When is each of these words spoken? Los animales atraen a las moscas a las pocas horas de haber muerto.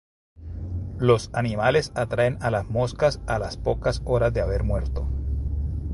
Los 0.97 1.29
animales 1.31 1.91
atraen 1.93 2.39
a 2.41 2.49
las 2.49 2.67
moscas 2.67 3.21
a 3.27 3.37
las 3.37 3.57
pocas 3.57 4.01
horas 4.03 4.33
de 4.33 4.41
haber 4.41 4.63
muerto. 4.63 5.07